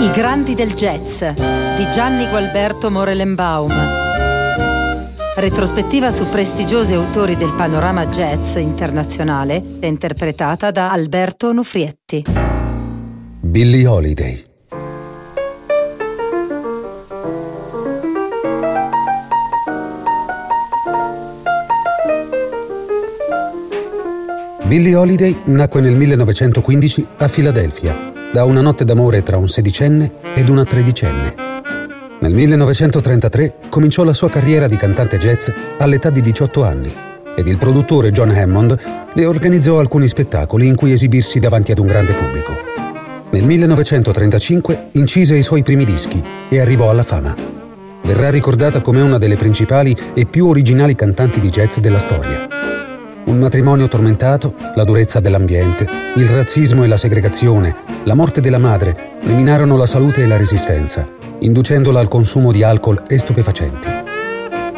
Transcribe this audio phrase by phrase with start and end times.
[0.00, 1.22] I grandi del jazz
[1.76, 3.70] di Gianni Gualberto Morelenbaum.
[5.36, 12.24] Retrospettiva su prestigiosi autori del panorama jazz internazionale, interpretata da Alberto Onufrietti.
[13.42, 14.42] Billie Holiday.
[24.64, 30.48] Billie Holiday nacque nel 1915 a Filadelfia da una notte d'amore tra un sedicenne ed
[30.48, 31.34] una tredicenne.
[32.20, 36.94] Nel 1933 cominciò la sua carriera di cantante jazz all'età di 18 anni
[37.34, 38.78] ed il produttore John Hammond
[39.12, 42.52] le organizzò alcuni spettacoli in cui esibirsi davanti ad un grande pubblico.
[43.30, 47.34] Nel 1935 incise i suoi primi dischi e arrivò alla fama.
[48.02, 52.48] Verrà ricordata come una delle principali e più originali cantanti di jazz della storia.
[53.24, 57.74] Un matrimonio tormentato, la durezza dell'ambiente, il razzismo e la segregazione,
[58.04, 61.06] la morte della madre ne minarono la salute e la resistenza,
[61.38, 63.88] inducendola al consumo di alcol e stupefacenti.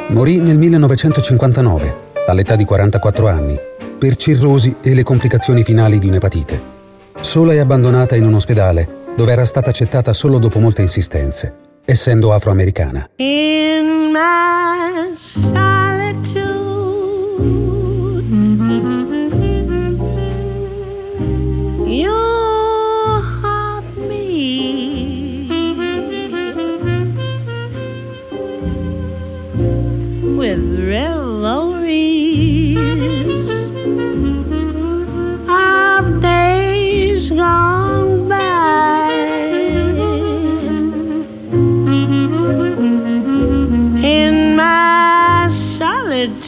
[0.09, 1.95] Morì nel 1959,
[2.27, 3.59] all'età di 44 anni,
[3.99, 6.61] per cirrosi e le complicazioni finali di un'epatite.
[7.21, 12.33] Sola e abbandonata in un ospedale, dove era stata accettata solo dopo molte insistenze, essendo
[12.35, 13.09] afroamericana.
[13.17, 15.72] In my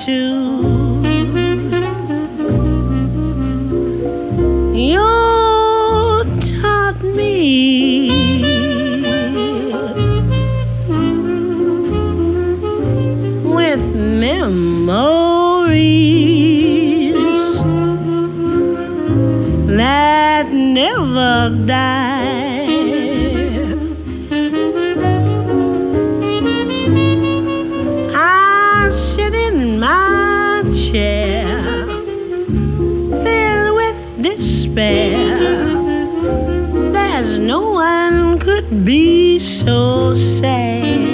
[0.04, 0.63] too.
[29.54, 31.62] in my chair,
[33.22, 35.28] filled with despair.
[36.92, 41.13] There's no one could be so sad.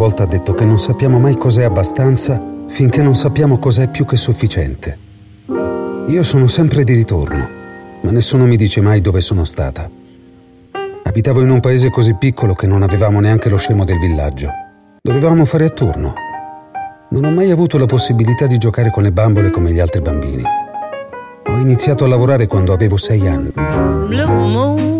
[0.00, 4.16] Volta ha detto che non sappiamo mai cos'è abbastanza finché non sappiamo cos'è più che
[4.16, 4.96] sufficiente.
[6.06, 7.46] Io sono sempre di ritorno,
[8.00, 9.90] ma nessuno mi dice mai dove sono stata.
[11.02, 14.48] Abitavo in un paese così piccolo che non avevamo neanche lo scemo del villaggio.
[15.02, 16.14] Dovevamo fare a turno.
[17.10, 20.42] Non ho mai avuto la possibilità di giocare con le bambole come gli altri bambini.
[21.46, 23.52] Ho iniziato a lavorare quando avevo sei anni.
[23.52, 24.99] Blue moon,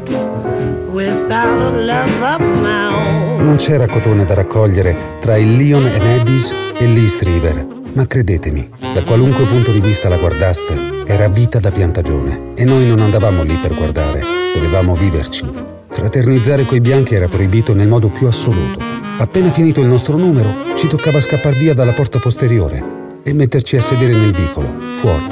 [3.39, 7.65] Non c'era cotone da raccogliere tra il Lion and Eddies e l'East River.
[7.93, 12.85] Ma credetemi, da qualunque punto di vista la guardaste, era vita da piantagione e noi
[12.85, 14.21] non andavamo lì per guardare,
[14.53, 15.49] dovevamo viverci.
[15.89, 18.79] Fraternizzare coi bianchi era proibito nel modo più assoluto.
[19.17, 22.83] Appena finito il nostro numero, ci toccava scappar via dalla porta posteriore
[23.23, 25.25] e metterci a sedere nel vicolo, fuori.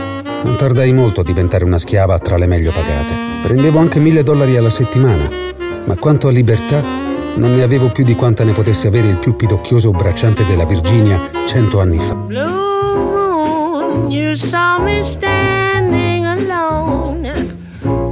[0.43, 3.13] Non tardai molto a diventare una schiava tra le meglio pagate.
[3.41, 5.47] Prendevo anche mille dollari alla settimana,
[5.89, 9.35] ma quanto a libertà, non ne avevo più di quanta ne potesse avere il più
[9.35, 12.13] pidocchioso bracciante della Virginia cento anni fa.
[12.13, 17.55] Blue moon, you saw me standing alone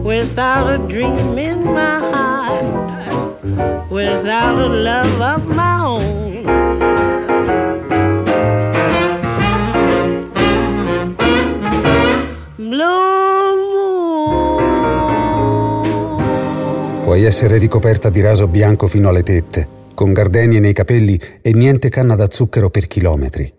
[0.02, 2.64] without a dream in my heart,
[3.92, 6.27] without a love of my own.
[17.18, 21.90] Puoi essere ricoperta di raso bianco fino alle tette, con gardenie nei capelli e niente
[21.90, 23.52] canna da zucchero per chilometri,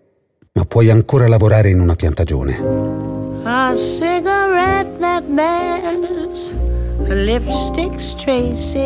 [0.53, 2.57] ma puoi ancora lavorare in una piantagione.
[3.43, 6.53] A cigarette that bears
[7.03, 8.77] lipstick's traces,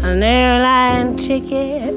[0.00, 1.92] an airline ticket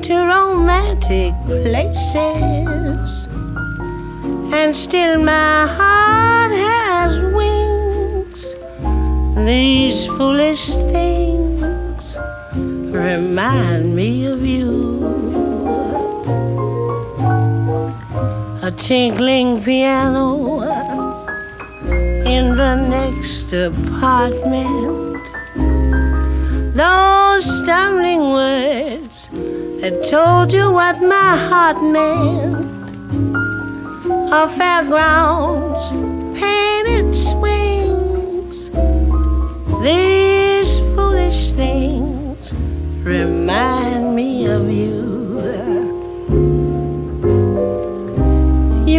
[0.00, 3.28] to romantic places,
[4.50, 7.71] and still my heart has wings.
[9.46, 12.16] These foolish things
[12.94, 14.82] remind me of you.
[18.62, 20.60] a tinkling piano
[22.24, 25.18] in the next apartment.
[26.76, 29.28] Those stumbling words
[29.80, 32.54] that told you what my heart meant
[34.32, 35.90] are fairgrounds,
[36.38, 37.81] painted swings.
[39.82, 42.54] These foolish things
[43.04, 45.12] remind me of you.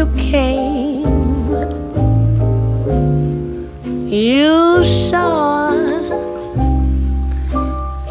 [0.03, 1.05] you came.
[4.09, 5.71] You saw,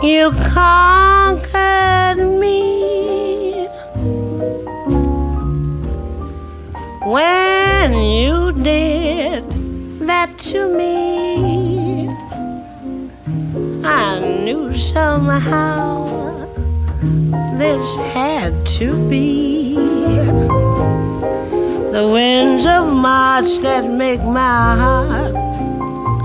[0.02, 2.61] you conquered me.
[14.92, 16.06] Somehow
[17.56, 19.74] this had to be
[21.96, 25.34] the winds of March that make my heart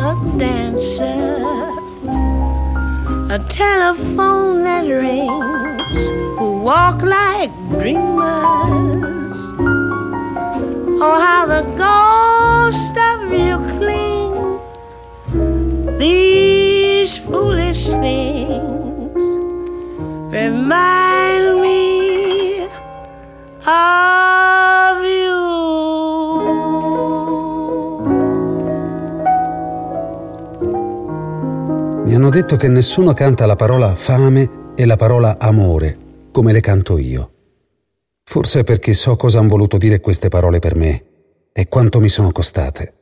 [0.09, 1.71] a dancer,
[3.35, 9.37] a telephone that rings, who walk like dreamers.
[10.99, 14.33] Oh, how the ghost of you cling.
[15.97, 16.56] These
[17.15, 19.23] foolish things
[20.29, 22.67] remind me
[23.63, 25.37] of you.
[32.03, 35.97] Mi hanno detto che nessuno canta la parola fame e la parola amore
[36.31, 37.31] come le canto io.
[38.23, 41.03] Forse è perché so cosa hanno voluto dire queste parole per me
[41.53, 42.96] e quanto mi sono costate.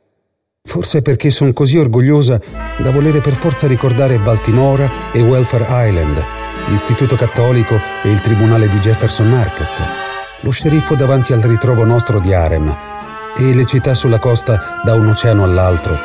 [0.66, 2.38] Forse perché sono così orgogliosa
[2.78, 6.22] da volere per forza ricordare Baltimora e Welfare Island,
[6.66, 9.68] l'Istituto Cattolico e il Tribunale di Jefferson Market,
[10.40, 12.76] lo sceriffo davanti al ritrovo nostro di Harem
[13.38, 15.96] e le città sulla costa da un oceano all'altro,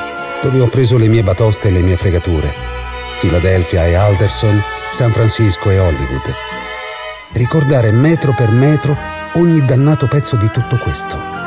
[0.41, 2.53] dove ho preso le mie batoste e le mie fregature.
[3.19, 6.33] Philadelphia e Alderson, San Francisco e Hollywood.
[7.33, 8.95] Ricordare metro per metro
[9.33, 11.40] ogni dannato pezzo di tutto questo.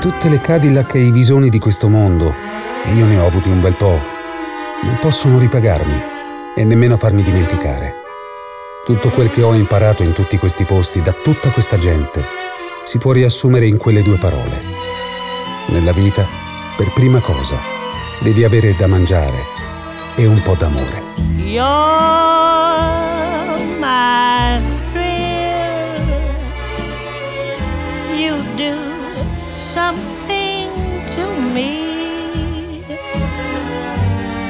[0.00, 2.32] Tutte le Cadillac e i visoni di questo mondo,
[2.84, 4.00] e io ne ho avuti un bel po',
[4.84, 6.00] non possono ripagarmi
[6.54, 7.94] e nemmeno farmi dimenticare.
[8.84, 12.24] Tutto quel che ho imparato in tutti questi posti da tutta questa gente
[12.84, 14.62] si può riassumere in quelle due parole.
[15.66, 16.24] Nella vita,
[16.76, 17.58] per prima cosa,
[18.20, 19.42] devi avere da mangiare
[20.14, 21.02] e un po' d'amore.
[21.34, 21.66] You're
[23.78, 24.62] my
[24.92, 25.98] thrill.
[28.16, 28.87] You do
[29.68, 30.70] something
[31.06, 32.82] to me.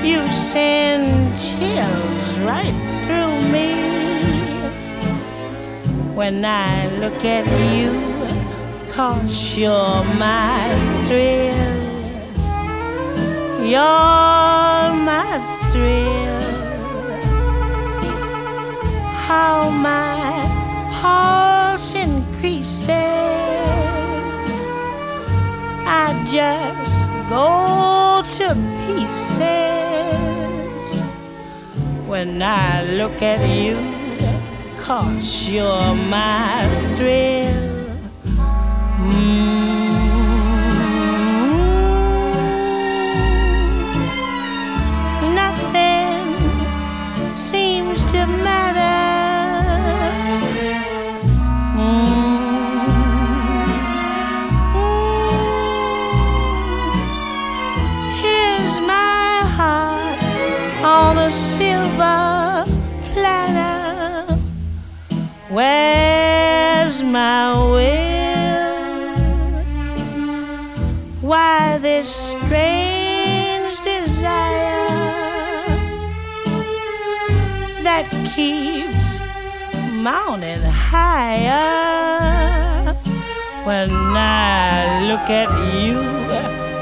[0.08, 3.72] You send chills right through me.
[6.14, 7.90] When I look at you,
[8.92, 10.62] cause you're my
[11.06, 11.74] thrill.
[13.74, 15.32] You're my
[15.72, 16.42] thrill.
[19.26, 20.20] How my
[21.00, 23.27] pulse increases
[26.28, 28.54] just go to
[28.86, 29.40] pieces.
[32.06, 33.78] When I look at you,
[34.76, 37.86] cause you're my thrill.
[39.00, 39.88] Mm.
[45.34, 46.36] Nothing
[47.34, 48.78] seems to matter.
[67.12, 68.08] My will?
[71.20, 74.86] Why this strange desire
[77.82, 79.20] that keeps
[79.92, 81.88] mounting higher?
[83.64, 85.98] When I look at you,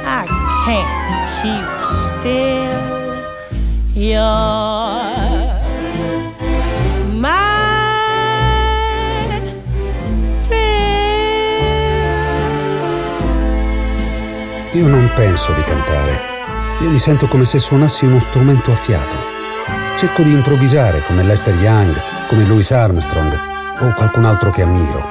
[0.04, 0.26] I
[0.64, 1.06] can't
[1.40, 2.96] keep still.
[3.94, 5.05] You're
[14.76, 16.20] Io non penso di cantare.
[16.82, 19.16] Io mi sento come se suonassi uno strumento a fiato.
[19.96, 23.40] Cerco di improvvisare come Lester Young, come Louis Armstrong
[23.80, 25.02] o qualcun altro che ammiro.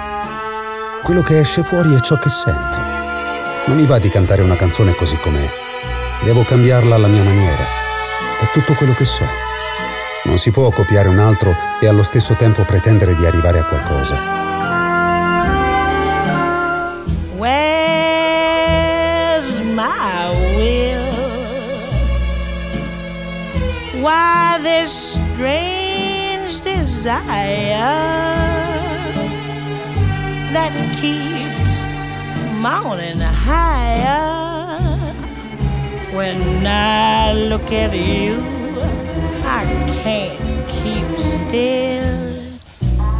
[1.01, 2.77] Quello che esce fuori è ciò che sento.
[3.65, 5.49] Non mi va di cantare una canzone così com'è.
[6.21, 7.63] Devo cambiarla alla mia maniera.
[8.39, 9.25] È tutto quello che so.
[10.25, 14.54] Non si può copiare un altro e allo stesso tempo pretendere di arrivare a qualcosa.
[24.05, 27.79] Why this strange desire
[30.53, 31.73] that keeps
[32.61, 34.45] mounting higher?
[36.15, 38.43] When I look at you,
[39.43, 39.65] I
[40.03, 42.43] can't keep still.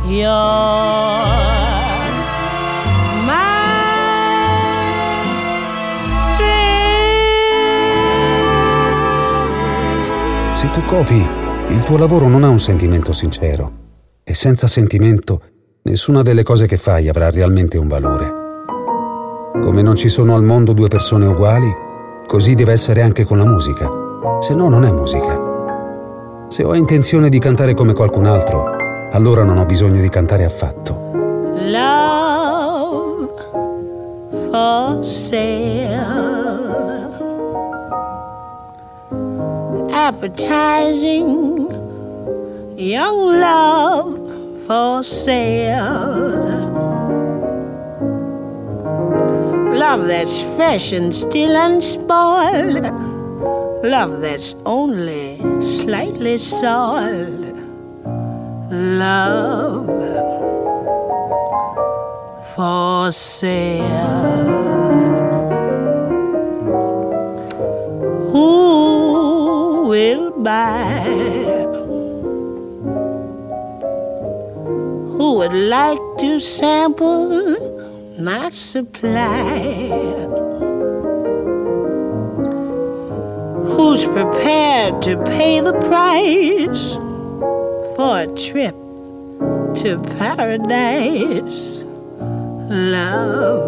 [0.05, 1.14] You're
[10.75, 11.25] tu copi,
[11.69, 13.71] il tuo lavoro non ha un sentimento sincero.
[14.25, 15.41] E senza sentimento,
[15.83, 18.33] nessuna delle cose che fai avrà realmente un valore.
[19.61, 21.71] Come non ci sono al mondo due persone uguali,
[22.27, 23.89] così deve essere anche con la musica.
[24.41, 26.45] Se no, non è musica.
[26.49, 28.65] Se ho intenzione di cantare come qualcun altro,
[29.13, 30.99] allora non ho bisogno di cantare affatto.
[31.71, 33.29] love
[34.51, 36.35] for sale.
[40.05, 41.17] Appetizing
[42.77, 46.45] young love for sale.
[49.73, 52.83] Love that's fresh and still unspoiled.
[53.83, 57.57] Love that's only slightly soiled.
[58.69, 59.87] Love
[62.53, 64.45] for sale.
[68.31, 68.74] Who
[69.95, 71.03] will buy?
[75.15, 77.29] Who would like to sample
[78.19, 79.53] my supply?
[83.71, 86.85] Who's prepared to pay the price
[87.95, 88.75] for a trip
[89.81, 91.63] to paradise?
[92.69, 93.63] Love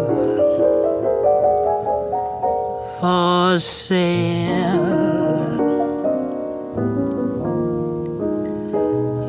[3.00, 4.97] for sale.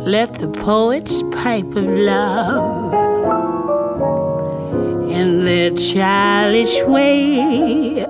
[0.10, 2.94] Let the poets pipe of love
[5.12, 8.04] in their childish way.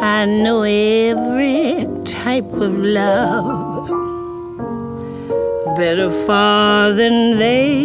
[0.00, 3.88] I know every type of love
[5.76, 7.82] better far than they.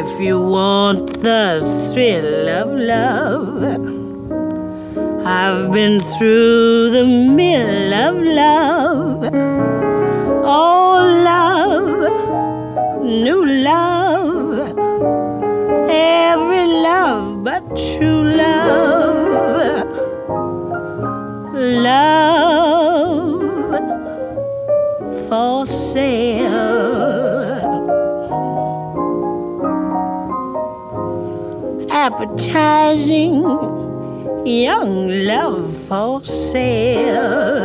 [0.00, 1.58] If you want the
[1.92, 4.01] thrill of love,
[5.24, 9.30] I've been through the mill of love.
[10.44, 14.76] Oh, love, new love,
[15.88, 19.86] every love but true love.
[21.54, 22.32] Love
[25.28, 26.50] for sale.
[31.90, 33.71] Appetizing
[34.44, 37.62] young love for sale.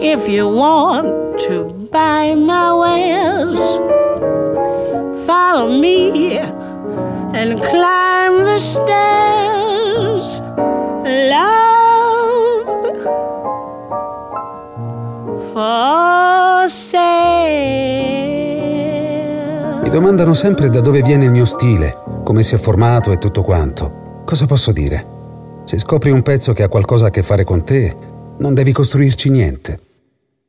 [0.00, 3.58] If you want to buy my wares,
[5.26, 10.40] follow me and climb the stairs.
[19.92, 21.94] Domandano sempre da dove viene il mio stile,
[22.24, 24.22] come si è formato e tutto quanto.
[24.24, 25.06] Cosa posso dire?
[25.64, 27.94] Se scopri un pezzo che ha qualcosa a che fare con te,
[28.38, 29.78] non devi costruirci niente.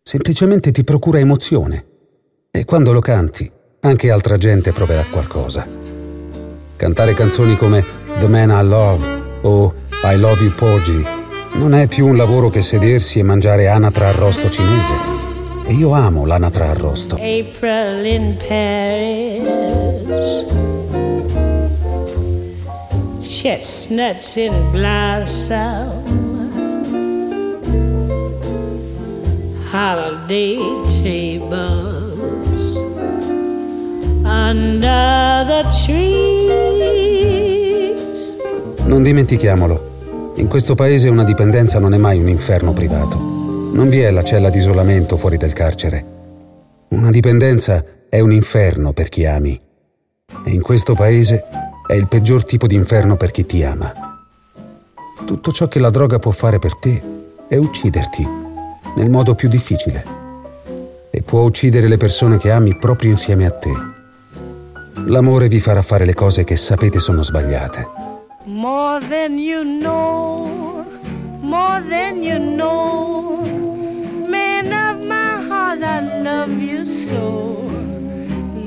[0.01, 1.85] Semplicemente ti procura emozione.
[2.51, 5.67] E quando lo canti, anche altra gente proverà qualcosa.
[6.77, 7.83] Cantare canzoni come
[8.19, 9.05] The Man I Love
[9.41, 9.73] o
[10.05, 11.05] I Love You Porgy
[11.55, 15.33] non è più un lavoro che sedersi e mangiare anatra arrosto cinese.
[15.74, 17.15] E io amo l'anatra arrosto.
[17.15, 20.46] April in Paris.
[23.20, 26.03] Chestnuts in blossom.
[29.72, 30.60] Holiday
[31.01, 32.77] tables
[34.24, 36.68] under the trees.
[38.86, 40.34] Non dimentichiamolo.
[40.36, 43.42] In questo paese una dipendenza non è mai un inferno privato.
[43.74, 46.06] Non vi è la cella di isolamento fuori del carcere.
[46.89, 49.60] Una dipendenza è un inferno per chi ami.
[50.46, 51.44] E in questo paese
[51.86, 53.92] è il peggior tipo di inferno per chi ti ama.
[55.25, 57.01] Tutto ciò che la droga può fare per te
[57.48, 58.27] è ucciderti,
[58.96, 60.06] nel modo più difficile.
[61.10, 63.72] E può uccidere le persone che ami proprio insieme a te.
[65.06, 68.03] L'amore vi farà fare le cose che sapete sono sbagliate.
[68.46, 70.86] more than you know,
[71.42, 73.52] more than you know.
[75.74, 77.53] Heart, I love you so.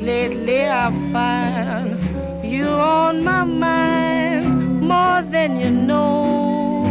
[0.03, 6.83] Lately I find you on my mind more than you know.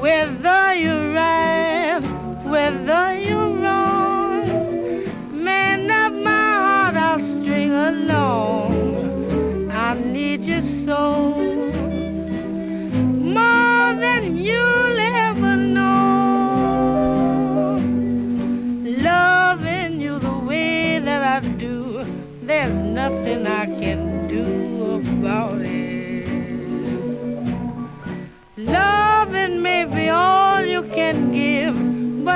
[0.00, 0.51] Whether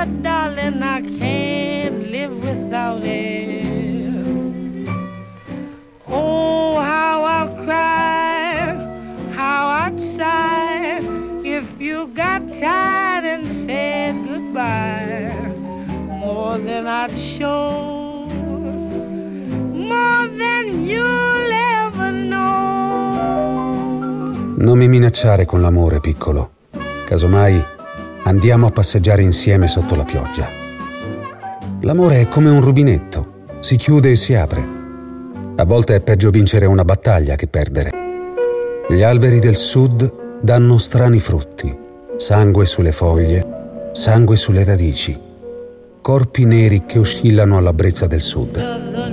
[0.07, 3.65] but darling, I can't live without it.
[6.07, 8.75] Oh, how I'll cry,
[9.35, 10.99] how I'd sigh
[11.43, 15.33] if you got tired and said goodbye.
[16.19, 18.27] More than I'd show,
[19.73, 23.15] more than you'll ever know.
[24.57, 26.51] Non mi minacciare con l'amore, piccolo.
[27.05, 27.75] Casomai
[28.27, 30.49] andiamo a passeggiare insieme sotto la pioggia.
[31.81, 34.75] L'amore è come un rubinetto, si chiude e si apre.
[35.55, 37.91] A volte è peggio vincere una battaglia che perdere.
[38.89, 41.75] Gli alberi del sud danno strani frutti,
[42.17, 45.17] sangue sulle foglie, sangue sulle radici,
[46.01, 49.06] corpi neri che oscillano alla brezza del sud.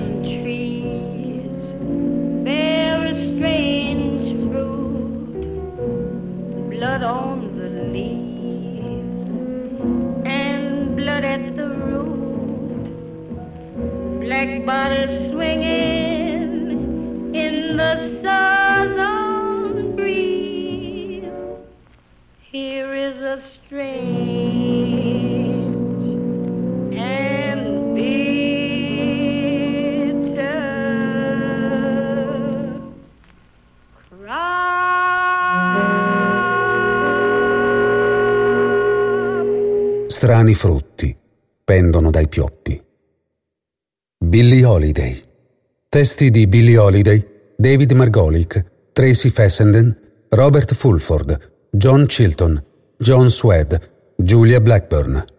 [23.04, 24.94] Is a strange
[26.96, 28.22] and bitter
[34.08, 34.46] cry.
[40.06, 41.14] Strani frutti
[41.62, 42.82] pendono dai pioppi.
[44.18, 45.22] Billie Holiday.
[45.90, 47.22] Testi di Billie Holiday,
[47.56, 49.96] David Margolick, Tracy Fessenden,
[50.30, 52.72] Robert Fulford, John Chilton,
[53.04, 53.82] John Swed,
[54.18, 55.33] Julia Blackburn.